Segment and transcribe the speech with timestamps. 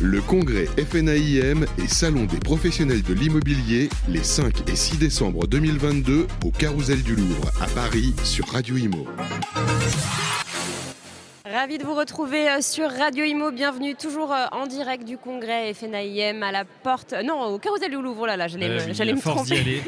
[0.00, 6.26] Le congrès FNAIM et Salon des professionnels de l'immobilier les 5 et 6 décembre 2022
[6.44, 9.06] au Carousel du Louvre à Paris sur Radio Imo.
[11.50, 13.52] Ravi de vous retrouver euh, sur Radio Imo.
[13.52, 17.14] Bienvenue toujours euh, en direct du congrès FNAIM à la porte.
[17.24, 18.22] Non, au Carousel du Louvre.
[18.22, 19.60] Oh là là, j'allais Euh, me, oui, j'allais à me force d'y tromper.
[19.60, 19.82] aller.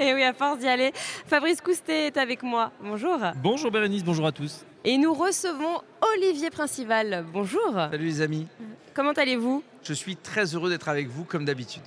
[0.10, 0.92] Et oui, à force d'y aller.
[1.26, 2.70] Fabrice Coustet est avec moi.
[2.84, 3.18] Bonjour.
[3.42, 4.64] Bonjour Bérénice, bonjour à tous.
[4.84, 5.80] Et nous recevons
[6.16, 7.24] Olivier Principal.
[7.32, 7.72] Bonjour.
[7.74, 8.46] Salut les amis,
[8.98, 9.62] Comment allez-vous?
[9.84, 11.84] Je suis très heureux d'être avec vous comme d'habitude.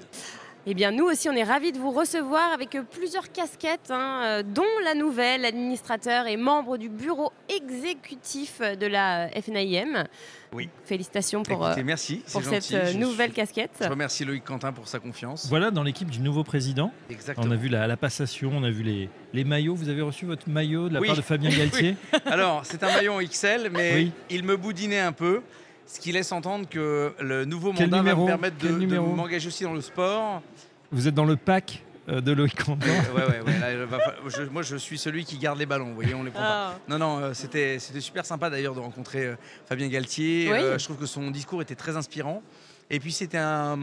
[0.65, 4.21] Eh bien, nous aussi, on est ravis de vous recevoir avec euh, plusieurs casquettes, hein,
[4.23, 10.07] euh, dont la nouvelle administrateur et membre du bureau exécutif de la euh, FNAIM.
[10.53, 10.69] Oui.
[10.85, 12.93] Félicitations pour, Écoutez, merci, pour cette gentil.
[12.93, 13.71] Je nouvelle suis- casquette.
[13.81, 15.47] Je remercie Loïc Quentin pour sa confiance.
[15.49, 17.45] Voilà, dans l'équipe du nouveau président, Exactement.
[17.45, 19.75] on a vu la, la passation, on a vu les, les maillots.
[19.75, 21.07] Vous avez reçu votre maillot de la Oui.
[21.07, 24.11] part de Fabien Galtier Alors, c'est un maillot en XL, mais Oui.
[24.29, 25.41] il me boudinait un peu,
[25.93, 29.63] ce qui laisse entendre que le nouveau mandat va me permettre de, de m'engager aussi
[29.63, 30.41] dans le sport.
[30.91, 32.87] Vous êtes dans le pack euh, de Loïc Quentin.
[33.15, 35.65] ouais, ouais, ouais, là, il va fa- je- moi, je suis celui qui garde les
[35.65, 36.73] ballons, vous voyez, on les prend pas.
[36.75, 36.79] Ah.
[36.87, 39.35] Non, non, euh, c'était super sympa d'ailleurs de rencontrer euh,
[39.67, 40.49] Fabien Galtier.
[40.51, 40.57] Oui.
[40.57, 42.41] Euh, je trouve que son discours était très inspirant.
[42.89, 43.79] Et puis c'était un,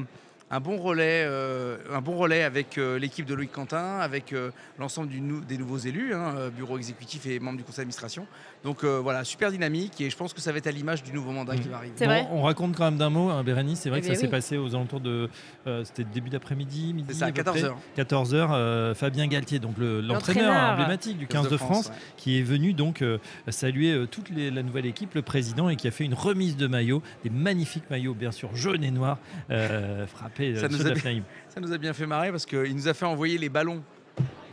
[0.51, 4.51] un bon relais, euh, un bon relais avec euh, l'équipe de Loïc Quentin, avec euh,
[4.79, 8.27] l'ensemble nou- des nouveaux élus, hein, bureau exécutif et membres du conseil d'administration.
[8.65, 11.13] Donc euh, voilà, super dynamique et je pense que ça va être à l'image du
[11.13, 11.61] nouveau mandat Mm.
[11.61, 11.95] qui va arriver.
[12.07, 13.81] Bon, on raconte quand même d'un mot, hein, Bérénice.
[13.81, 15.29] C'est vrai Eh que ça s'est passé aux alentours de.
[15.67, 17.67] euh, C'était début d'après-midi, midi C'est ça, à peu 14 près.
[17.69, 17.79] heures.
[17.97, 21.95] 14h, euh, Fabien Galtier, donc le- l'entraîneur emblématique du 15 de France, ouais.
[22.17, 25.77] qui est venu donc euh, saluer euh, toute les- la nouvelle équipe, le président, et
[25.77, 29.19] qui a fait une remise de maillots, des magnifiques maillots, bien sûr, jaunes et noirs,
[29.51, 30.07] euh,
[30.39, 31.23] Ça euh, nous a bien-.
[31.49, 33.83] Ça nous a bien fait marrer parce qu'il nous a fait envoyer les ballons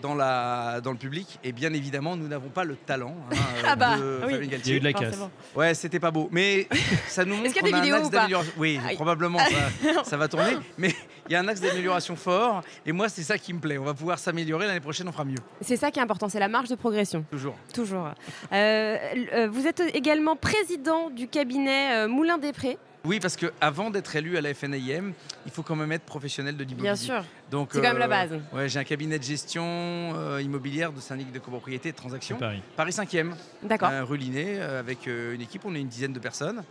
[0.01, 3.35] dans, la, dans le public et bien évidemment nous n'avons pas le talent hein,
[3.67, 4.31] Ah bah, de oui.
[4.33, 4.75] Fabien Il y a Galtier.
[4.75, 5.19] eu de la casse.
[5.55, 6.29] Ouais, c'était pas beau.
[6.31, 6.67] Mais
[7.07, 8.53] ça nous montre qu'il y a des a un axe ou pas d'amélioration.
[8.57, 8.95] Oui, Aïe.
[8.95, 10.57] probablement, ça, ça va tourner.
[10.77, 10.93] Mais
[11.27, 12.61] il y a un axe d'amélioration fort.
[12.85, 13.77] Et moi, c'est ça qui me plaît.
[13.77, 14.67] On va pouvoir s'améliorer.
[14.67, 15.37] L'année prochaine, on fera mieux.
[15.61, 17.25] C'est ça qui est important, c'est la marge de progression.
[17.31, 17.55] Toujours.
[17.73, 18.09] Toujours.
[18.51, 18.97] Euh,
[19.33, 22.77] euh, vous êtes également président du cabinet euh, Moulin des Prés.
[23.05, 25.13] Oui, parce qu'avant d'être élu à la FNAIM,
[25.45, 26.89] il faut quand même être professionnel de l'immobilier.
[26.89, 27.23] Bien sûr.
[27.51, 28.39] Donc, C'est quand même la euh, base.
[28.53, 32.37] Ouais, j'ai un cabinet de gestion euh, immobilière, de syndic de copropriété et de transactions.
[32.37, 32.61] Paris.
[32.75, 33.33] Paris 5e.
[33.63, 33.89] D'accord.
[33.89, 36.63] euh, rue Linné, euh, avec une équipe, on est une dizaine de personnes.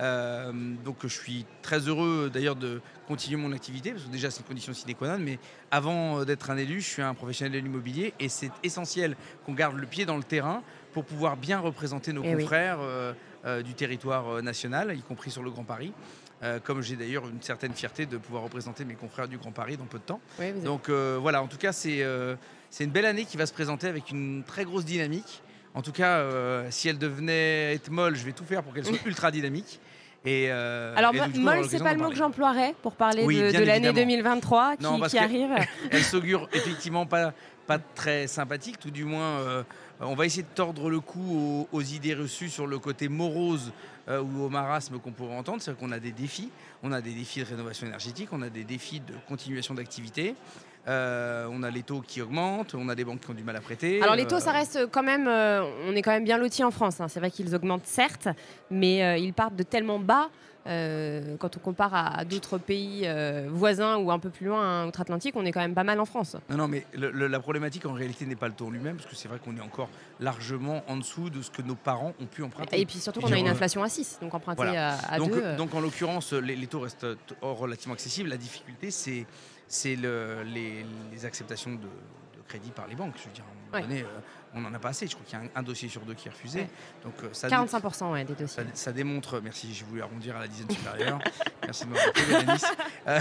[0.00, 0.50] Euh,
[0.84, 4.46] donc je suis très heureux d'ailleurs de continuer mon activité, parce que déjà c'est une
[4.46, 5.38] condition sine qua non, mais
[5.70, 9.76] avant d'être un élu, je suis un professionnel de l'immobilier et c'est essentiel qu'on garde
[9.76, 10.62] le pied dans le terrain
[10.94, 13.12] pour pouvoir bien représenter nos Eh confrères euh,
[13.62, 15.92] du territoire euh, national, y compris sur le Grand Paris.
[16.42, 19.76] Euh, comme j'ai d'ailleurs une certaine fierté de pouvoir représenter mes confrères du Grand Paris
[19.76, 20.20] dans peu de temps.
[20.40, 22.34] Oui, Donc euh, voilà, en tout cas, c'est euh,
[22.80, 25.42] une belle année qui va se présenter avec une très grosse dynamique.
[25.74, 28.84] En tout cas, euh, si elle devenait être molle, je vais tout faire pour qu'elle
[28.84, 29.78] soit ultra dynamique.
[30.24, 33.36] Et, euh, Alors, et donc, molle, c'est pas le mot que j'emploierais pour parler Oui,
[33.38, 33.92] de, l'année évidemment.
[33.92, 35.50] 2023 qui, Non, arrive.
[35.90, 37.32] Elle s'augure effectivement pas,
[37.66, 39.40] pas très sympathique, tout du moins.
[39.40, 39.62] euh,
[40.00, 43.72] on va essayer de tordre le cou aux, aux idées reçues sur le côté morose
[44.08, 45.62] euh, ou au marasme qu'on pourrait entendre.
[45.62, 46.50] C'est-à-dire qu'on a des défis.
[46.82, 50.34] On a des défis de rénovation énergétique, on a des défis de continuation d'activité.
[50.88, 53.54] Euh, on a les taux qui augmentent, on a des banques qui ont du mal
[53.56, 54.02] à prêter.
[54.02, 56.64] Alors les taux, euh, ça reste quand même, euh, on est quand même bien lotis
[56.64, 57.00] en France.
[57.00, 57.06] hein.
[57.08, 58.28] C'est vrai qu'ils augmentent certes,
[58.70, 60.28] mais ils partent de tellement bas
[60.64, 63.08] quand on compare à, à d'autres pays
[63.48, 66.04] voisins ou un peu plus loin, hein, outre-Atlantique, on est quand même pas mal en
[66.04, 66.36] France.
[66.50, 68.96] Non, non, mais le- le- la problématique en réalité n'est pas le taux en lui-même,
[68.96, 69.88] parce que c'est vrai qu'on est encore
[70.20, 72.80] largement en dessous de ce que nos parents ont pu emprunter.
[72.80, 74.94] Et puis surtout qu'on a une inflation à 6, donc emprunter Voilà.
[74.98, 75.56] à, à donc, 2.
[75.56, 77.06] donc en l'occurrence, les, les taux restent
[77.40, 78.28] relativement accessibles.
[78.28, 79.26] La difficulté, c'est
[79.72, 83.14] c'est le- les, les acceptations de, de crédit par les banques.
[83.16, 83.80] Je veux dire, à un moment Ouais.
[83.80, 84.18] donné, euh,
[84.54, 85.06] on n'en a pas assez.
[85.06, 86.60] Je crois qu'il y a un, un dossier sur deux qui est refusé.
[86.60, 86.68] Ouais.
[87.04, 88.64] Donc euh, ça, 45% ouais, des dossiers.
[88.64, 91.18] ça, ça démontre, merci, j'ai voulu arrondir à la dizaine supérieure.
[91.62, 91.92] merci de
[92.28, 92.66] Bérénice.
[93.08, 93.18] Euh,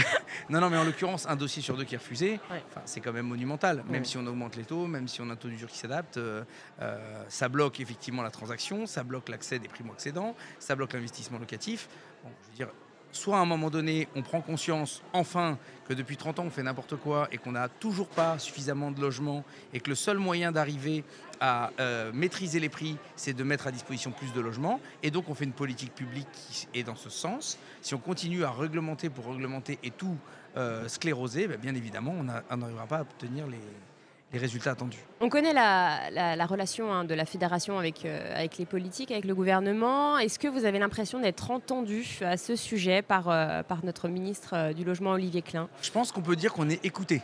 [0.50, 2.62] non, non, mais en l'occurrence, un dossier sur deux qui est refusé, Ouais.
[2.84, 3.82] c'est quand même monumental.
[3.88, 6.18] Même si on augmente les taux, même si on a un taux d'usure qui s'adapte,
[6.18, 6.44] euh,
[6.82, 11.88] euh, ça bloque effectivement la transaction, ça bloque l'accès des primo-accédants, ça bloque l'investissement locatif.
[12.26, 12.68] Bon, je veux dire,
[13.12, 15.58] soit à un moment donné, on prend conscience enfin
[15.88, 19.02] que depuis 30 ans, on fait n'importe quoi et qu'on n'a toujours pas suffisamment de
[19.02, 19.44] logements
[19.74, 21.04] et que le seul moyen d'arriver
[21.40, 24.80] à euh, maîtriser les prix, c'est de mettre à disposition plus de logements.
[25.02, 27.58] Et donc, on fait une politique publique qui est dans ce sens.
[27.82, 30.18] Si on continue à réglementer pour réglementer et tout
[30.56, 33.58] euh, scléroser, ben, bien évidemment, on n'arrivera pas à obtenir les,
[34.34, 35.00] les résultats attendus.
[35.20, 39.12] On connaît la, la- la relation hein, de la fédération avec, euh, avec les politiques,
[39.12, 40.18] avec le gouvernement.
[40.18, 44.54] Est-ce que vous avez l'impression d'être entendu à ce sujet par, euh, par notre ministre
[44.54, 45.68] euh, du Logement, Olivier Klein?
[45.82, 47.22] Je pense qu'on peut dire qu'on est écouté.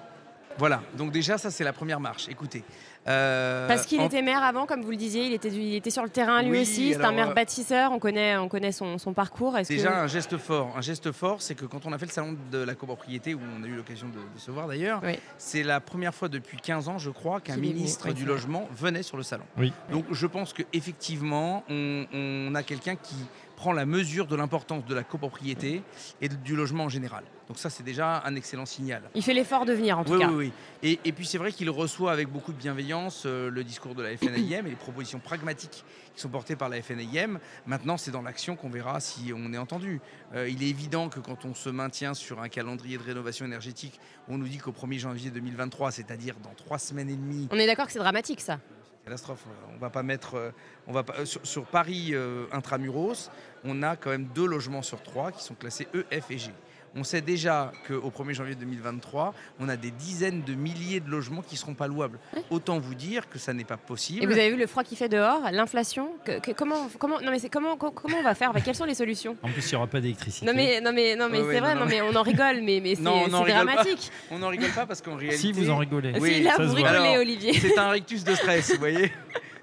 [0.58, 2.28] Voilà, donc déjà, ça, c'est la première marche.
[2.30, 2.64] Écoutez.
[3.08, 5.76] euh, Parce qu'il en- était maire avant, comme vous le disiez, il était, du- il
[5.76, 6.94] était sur le terrain lui Oui, aussi.
[6.94, 9.58] C'est un maire euh, bâtisseur, on connaît, on connaît son, son parcours.
[9.58, 9.96] Est-ce Déjà que...
[9.96, 10.74] un geste fort.
[10.76, 13.40] Un geste fort, c'est que quand on a fait le salon de la copropriété, où
[13.58, 15.20] on a eu l'occasion de, de se voir d'ailleurs, Oui.
[15.38, 19.04] c'est la première fois depuis 15 ans, je crois, qu'un ministre oui, du logement venait
[19.04, 19.46] sur le salon.
[19.58, 19.72] Oui.
[19.92, 23.16] Donc je pense qu'effectivement, on, on a quelqu'un qui
[23.58, 25.82] prend la mesure de l'importance de la copropriété
[26.22, 27.24] et du logement en général.
[27.48, 29.02] Donc ça, c'est déjà un excellent signal.
[29.16, 30.28] Il fait l'effort de venir en tout Oui, cas.
[30.30, 30.52] oui, oui.
[30.84, 34.04] Et, et puis c'est vrai qu'il reçoit avec beaucoup de bienveillance euh, le discours de
[34.04, 35.84] la FNAIM et les propositions pragmatiques
[36.14, 37.40] qui sont portées par la FNAIM.
[37.66, 40.02] Maintenant, c'est dans l'action qu'on verra si on est entendu.
[40.36, 44.00] Euh, il est évident que quand on se maintient sur un calendrier de rénovation énergétique,
[44.28, 47.66] on nous dit qu'au 1er janvier 2023, c'est-à-dire dans trois semaines et demie, On est
[47.66, 48.60] d'accord que c'est dramatique ça.
[49.08, 49.46] Catastrophe.
[49.74, 50.52] On va pas mettre, euh,
[50.90, 53.32] euh, sur, sur Paris euh, intramuros,
[53.64, 56.52] on a quand même deux logements sur trois qui sont classés E, F et G.
[57.00, 61.44] On sait déjà qu'au 1er janvier 2023, on a des dizaines de milliers de logements
[61.44, 62.18] qui seront pas louables.
[62.50, 64.24] Autant vous dire que ça n'est pas possible.
[64.24, 66.10] Et vous avez vu le froid qui fait dehors, l'inflation.
[66.26, 68.52] que- que- comment, comment, non mais c'est comment, co- comment on va faire?
[68.66, 69.38] Quelles sont les solutions?
[69.44, 70.46] En plus, il n'y aura pas d'électricité.
[70.46, 72.16] Non mais, non mais, non mais Ouais, c'est ouais, vrai, non, non, non, mais on
[72.16, 73.28] en rigole, mais, mais c'est pas.
[73.30, 74.12] dramatique.
[74.32, 76.14] On n'en rigole pas parce qu'en réalité, Si vous en rigolez.
[76.20, 77.54] Oui, si, là ça vous rigolez, Alors, Olivier.
[77.54, 79.12] c'est un rictus de stress, vous voyez.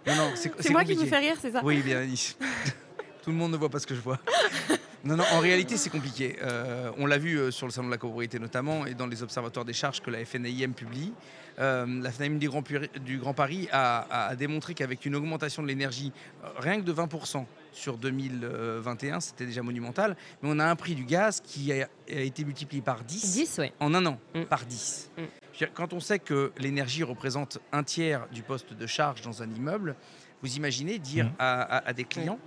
[0.06, 1.60] Non, non, c'est C'est moi qui vous fais rire, c'est ça?
[1.64, 2.00] Oui, bien.
[3.24, 4.18] Tout le monde ne voit pas ce que je vois.
[5.04, 6.36] Non, non, en réalité, c'est compliqué.
[6.42, 9.22] Euh, on l'a vu euh, sur le salon de la copropriété notamment et dans les
[9.22, 11.12] observatoires des charges que la FNAIM publie.
[11.58, 15.62] Euh, la FNAIM du Grand, Puri- du Grand Paris a, a démontré qu'avec une augmentation
[15.62, 16.10] de l'énergie,
[16.56, 21.04] rien que de 20% sur 2021, c'était déjà monumental, mais on a un prix du
[21.04, 23.72] gaz qui a, a été multiplié par 10 10, ouais.
[23.80, 24.44] en un an, Mm.
[24.44, 25.10] par 10.
[25.18, 25.64] Mm.
[25.74, 29.94] Quand on sait que l'énergie représente un tiers du poste de charge dans un immeuble,
[30.42, 31.32] vous imaginez dire Mm.
[31.38, 32.38] à, à- à des clients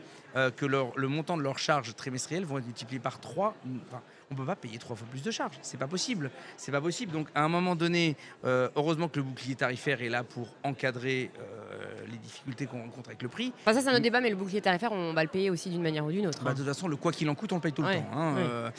[0.55, 3.55] que leur- le montant de leurs charges trimestrielles vont être multipliés par 3.
[3.87, 5.57] Enfin, on ne peut pas payer trois fois plus de charges.
[5.61, 6.29] C'est pas possible.
[6.57, 7.13] C'est pas possible.
[7.13, 11.31] Donc, à un moment donné, euh, heureusement que le bouclier tarifaire est là pour encadrer
[11.39, 13.53] euh, les difficultés qu'on rencontre avec le prix.
[13.61, 15.69] Enfin, ça c'est un autre débat, mais le bouclier tarifaire, on va le payer aussi
[15.69, 16.43] d'une manière ou d'une autre.
[16.43, 16.53] Bah, hein.
[16.53, 18.07] de toute façon, le quoi qu'il en coûte, on le paye tout Ouais, le temps.
[18.13, 18.35] hein.
[18.37, 18.69] Euh,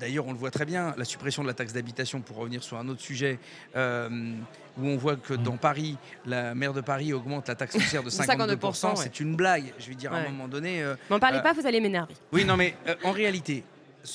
[0.00, 2.78] D'ailleurs, on le voit très bien, la suppression de la taxe d'habitation, pour revenir sur
[2.78, 3.38] un autre sujet,
[3.76, 5.96] où on voit que dans Paris,
[6.26, 8.56] la maire de Paris augmente la taxe foncière de 52%.
[8.56, 8.94] 52%, ouais.
[8.96, 9.72] C'est une blague.
[9.78, 10.82] Je veux dire, à un moment donné.
[11.10, 12.14] M'en parlez pas, vous allez m'énerver.
[12.32, 12.74] oui, non, mais
[13.04, 13.64] en réalité,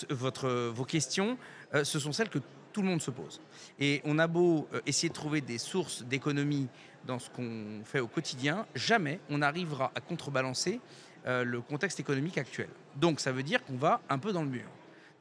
[0.09, 1.37] vos questions,
[1.73, 2.39] euh, ce sont celles que
[2.73, 3.41] tout le monde se pose.
[3.79, 6.67] Et on a beau euh, essayer de trouver des sources d'économie
[7.05, 10.79] dans ce qu'on fait au quotidien, jamais on n'arrivera à contrebalancer
[11.25, 12.69] euh, le contexte économique actuel.
[12.95, 14.65] Donc ça veut dire qu'on va un peu dans le mur.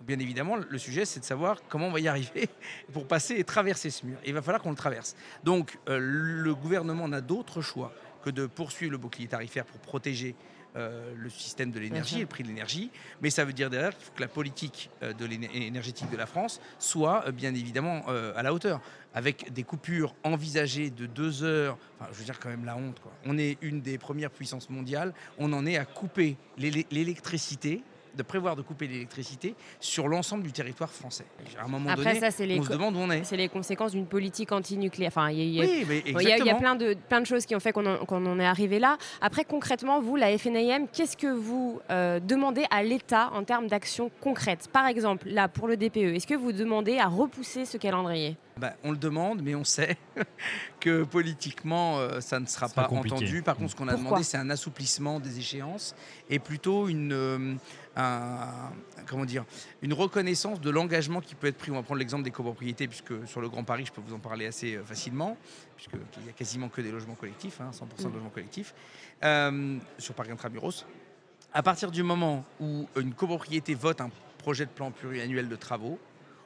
[0.01, 2.49] Bien évidemment, le sujet, c'est de savoir comment on va y arriver
[2.93, 4.19] pour passer et traverser ce mur.
[4.25, 5.17] Il va falloir qu'on le traverse.
[5.43, 7.93] Donc, le gouvernement n'a d'autre choix
[8.23, 10.37] que de poursuivre le bouclier tarifaire pour protéger
[10.79, 12.91] euh, le système de l'énergie le prix de l'énergie.
[13.21, 16.27] Mais ça veut dire derrière qu'il faut que la politique euh, de énergétique de la
[16.27, 18.81] France soit euh, bien évidemment à la hauteur,
[19.15, 21.77] avec des coupures envisagées de deux heures.
[21.99, 23.01] Enfin, je veux dire quand même la honte.
[23.01, 23.13] Quoi.
[23.27, 25.13] On est une des premières puissances mondiales.
[25.39, 27.83] On en est à couper l'électricité
[28.19, 31.25] de prévoir de couper l'électricité sur l'ensemble du territoire français.
[31.59, 32.27] À un moment Après, donné, ça,
[32.59, 33.23] on se demande où on est.
[33.25, 35.09] c'est les conséquences d'une politique antinucléaire.
[35.15, 36.55] Enfin, il y a- y a- Oui, mais Bon, Il y, a- il y a
[36.55, 36.59] exactement.
[36.59, 38.99] plein de, plein de choses qui ont fait qu'on en, est arrivé là.
[39.21, 44.11] Après, concrètement, vous, la FNIM, qu'est-ce que vous euh, demandez à l'État en termes d'actions
[44.21, 44.69] concrètes?
[44.73, 48.37] Par exemple, là, pour le DPE, est-ce que vous demandez à repousser ce calendrier?
[48.59, 49.97] Bah, on le demande, mais on sait
[50.81, 53.15] que politiquement, euh, ça ne sera pas compliqué.
[53.17, 53.43] entendu.
[53.43, 55.95] Par contre, ce qu'on a Pourquoi demandé, c'est un assouplissement des échéances
[56.29, 57.55] et plutôt une, euh,
[57.97, 58.73] un-
[59.07, 59.45] comment dire,
[59.83, 61.71] une reconnaissance de l'engagement qui peut être pris.
[61.71, 64.19] On va prendre l'exemple des copropriétés, puisque sur le Grand Paris, je peux vous en
[64.19, 65.37] parler assez euh, facilement,
[65.77, 68.13] puisqu'il n'y a quasiment que des logements collectifs, hein, 100% de Mm.
[68.15, 68.75] logements collectifs,
[69.25, 70.85] euh, sur Paris Intramuros.
[71.53, 75.99] À partir du moment où une copropriété vote un projet de plan pluriannuel de travaux,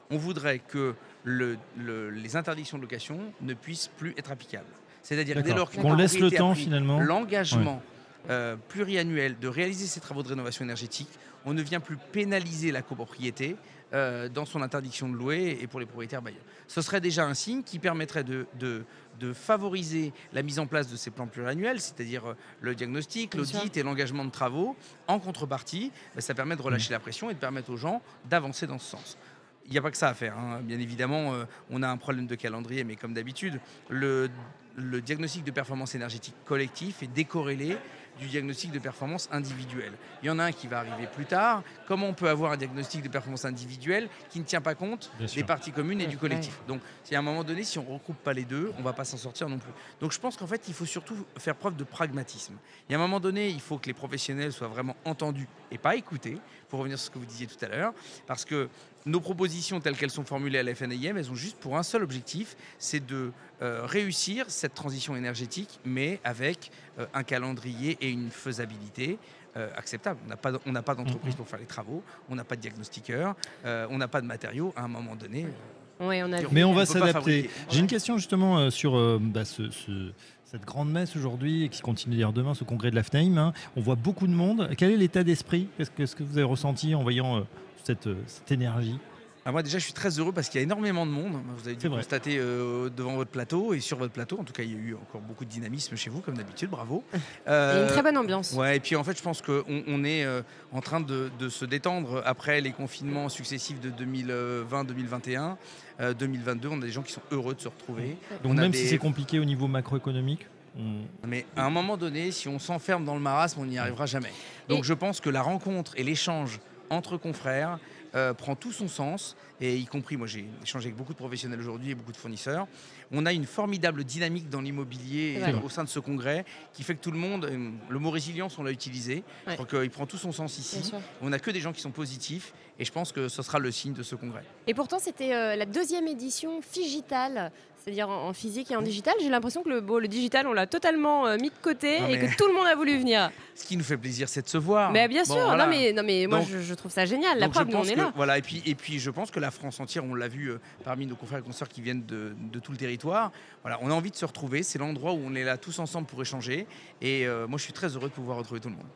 [0.09, 4.65] on voudrait que le- le- les interdictions de location ne puissent plus être applicables.
[5.01, 6.99] C'est-à-dire dès lors Qu'on laisse le temps finalement.
[6.99, 7.81] l'engagement
[8.29, 11.09] euh, pluriannuel de réaliser ces travaux de rénovation énergétique,
[11.45, 13.57] on ne vient plus pénaliser la copropriété
[13.93, 16.41] euh, dans son interdiction de louer et pour les propriétaires bailleurs.
[16.67, 18.83] Ce serait déjà un signe qui permettrait de, de-
[19.19, 23.75] de favoriser la mise en place de ces plans pluriannuels, c'est-à-dire euh, le diagnostic, l'audit
[23.77, 24.75] et l'engagement de travaux.
[25.07, 26.93] En contrepartie, bah, ça permet de relâcher Mmh.
[26.93, 29.17] la pression et de permettre aux gens d'avancer dans ce sens.
[29.65, 30.37] Il n'y a pas que ça à faire.
[30.37, 30.59] hein.
[30.61, 34.29] Bien évidemment, euh, on a un problème de calendrier, mais comme d'habitude, le,
[34.75, 37.77] le diagnostic de performance énergétique collectif est décorrélé
[38.19, 39.93] du diagnostic de performance individuelle.
[40.21, 41.63] Il y en a un qui va arriver plus tard.
[41.87, 45.27] Comment on peut avoir un diagnostic de performance individuelle qui ne tient pas compte Bien
[45.27, 45.41] sûr.
[45.41, 46.59] des parties communes et du collectif?
[46.67, 48.83] Donc, c'est à un moment donné, si on ne regroupe pas les deux, on ne
[48.83, 49.71] va pas s'en sortir non plus.
[49.99, 52.55] Donc, je pense qu'en fait, il faut surtout faire preuve de pragmatisme.
[52.87, 55.77] Il y a un moment donné, il faut que les professionnels soient vraiment entendus et
[55.77, 56.37] pas écoutés,
[56.69, 57.93] pour revenir sur ce que vous disiez tout à l'heure,
[58.27, 58.69] parce que
[59.05, 62.03] nos propositions telles qu'elles sont formulées à la FNIM, elles ont juste pour un seul
[62.03, 68.29] objectif, c'est de euh, réussir cette transition énergétique, mais avec euh, un calendrier et une
[68.29, 69.17] faisabilité
[69.55, 70.19] euh, acceptable.
[70.25, 72.61] On n'a pas, on n'a pas d'entreprise pour faire les travaux, on n'a pas de
[72.61, 74.73] diagnostiqueur, euh, on n'a pas de matériaux.
[74.75, 76.39] À un moment donné, euh, Oui, on a.
[76.51, 77.49] Mais on va s'adapter.
[77.69, 80.11] J'ai une question justement euh, sur euh, bah, ce- ce-
[80.45, 83.37] cette grande messe aujourd'hui et qui continue d'ailleurs demain, ce congrès de la FNAIM.
[83.37, 83.53] hein.
[83.75, 84.69] On voit beaucoup de monde.
[84.77, 85.67] Quel est l'état d'esprit?
[85.77, 87.41] Qu'est-ce que, vous avez ressenti en voyant euh,
[87.83, 88.99] cette, euh, cette énergie?
[89.45, 91.33] Ah, moi déjà je suis très heureux parce qu'il y a énormément de monde.
[91.57, 94.39] Vous avez dû constater euh, devant votre plateau et sur votre plateau.
[94.39, 96.69] En tout cas, il y a eu encore beaucoup de dynamisme chez vous, comme d'habitude.
[96.69, 97.03] Bravo.
[97.13, 97.19] Il y
[97.51, 98.53] a une Euh, très bonne ambiance.
[98.53, 101.49] Ouais, et puis en fait, je pense qu'on on est euh, en train de, de
[101.49, 105.57] se détendre après les confinements successifs de 2020, 2021,
[105.99, 106.69] euh, 2022.
[106.69, 108.15] On a des gens qui sont heureux de se retrouver.
[108.43, 110.47] Donc On même des- si c'est compliqué au niveau macroéconomique,
[110.79, 114.05] on- Mais à un moment donné, si on s'enferme dans le marasme, on n'y arrivera
[114.05, 114.31] jamais.
[114.69, 116.59] Donc Et- je pense que la rencontre et l'échange
[116.89, 117.77] entre confrères
[118.15, 121.59] euh, prend tout son sens, et y compris, moi j'ai échangé avec beaucoup de professionnels
[121.59, 122.67] aujourd'hui et beaucoup de fournisseurs.
[123.11, 127.01] On a une formidable dynamique dans l'immobilier au sein de ce congrès qui fait que
[127.01, 129.57] tout le monde, euh, le mot résilience, on l'a utilisé, Ouais.
[129.57, 130.91] donc euh, il prend tout son sens ici.
[131.21, 133.71] On n'a que des gens qui sont positifs, et je pense que ce sera le
[133.71, 134.43] signe de ce congrès.
[134.67, 137.51] Et pourtant, c'était euh, la deuxième édition Figital,
[137.83, 139.13] c'est-à-dire en, en physique et en digital.
[139.21, 142.07] J'ai l'impression que le, bon, le digital, on l'a totalement euh, mis de côté Non,
[142.07, 143.29] et mais- que tout le monde a voulu venir.
[143.55, 144.91] Ce qui nous fait plaisir, c'est de se voir.
[144.91, 145.65] Mais bien Bon, sûr, voilà.
[145.65, 147.37] non mais, non mais moi Donc- je, je trouve ça génial.
[147.39, 148.13] La Donc, je preuve, nous on pense est que- là.
[148.15, 150.59] Voilà, et puis, et puis je pense que la France entière, on l'a vu euh,
[150.83, 153.31] parmi nos confrères et consoeurs qui viennent de, de tout le territoire.
[153.61, 154.63] Voilà, on a envie de se retrouver.
[154.63, 156.65] C'est l'endroit où on est là tous ensemble pour échanger.
[157.01, 158.87] Et euh, moi, je suis très heureux de pouvoir retrouver tout le monde.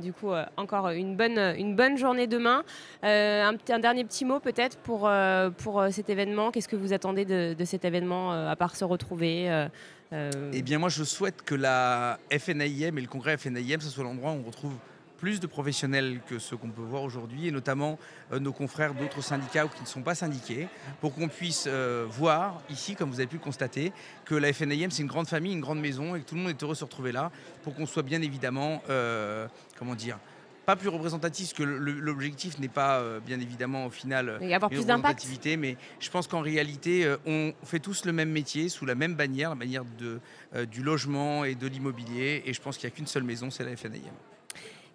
[0.00, 2.64] Du coup, euh, encore une bonne, une bonne journée demain.
[3.04, 6.50] Euh, un, dernier petit mot peut-être pour, euh, pour cet événement.
[6.50, 9.66] Qu'est-ce que vous attendez de, de cet événement, à part se retrouver
[10.12, 14.32] Eh bien, moi, je souhaite que la FNAIM et le congrès FNAIM, ce soit l'endroit
[14.32, 14.74] où on retrouve
[15.18, 17.98] plus de professionnels que ceux qu'on peut voir aujourd'hui, et notamment
[18.32, 20.68] euh, nos confrères d'autres syndicats ou qui ne sont pas syndiqués,
[21.00, 23.92] pour qu'on puisse euh, voir ici, comme vous avez pu le constater,
[24.24, 26.50] que la FNAIM, c'est une grande famille, une grande maison, et que tout le monde
[26.50, 27.30] est heureux de se retrouver là,
[27.62, 29.46] pour qu'on soit bien évidemment, euh,
[29.78, 30.18] comment dire,
[30.66, 34.84] pas plus représentatif, parce que l'objectif n'est pas, euh, bien évidemment, au final, avoir plus
[34.84, 38.84] d'impact représentativité, mais je pense qu'en réalité, euh, on fait tous le même métier sous
[38.84, 40.18] la même bannière, la bannière de,
[40.56, 42.42] euh, du logement et de l'immobilier.
[42.46, 44.00] Et je pense qu'il n'y a qu'une seule maison, c'est la FNAIM.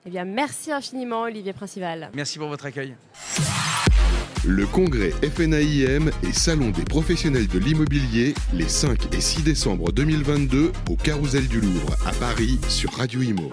[0.06, 2.10] Eh bien, merci infiniment, Olivier Principal.
[2.14, 2.96] Merci pour votre accueil.
[4.44, 10.72] Le congrès FNAIM et Salon des professionnels de l'immobilier les 5 et 6 décembre 2022
[10.90, 13.52] au Carousel du Louvre à Paris sur Radio Imo.